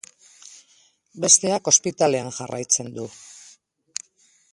[1.25, 3.05] Besteak ospitalean jarraitzen du.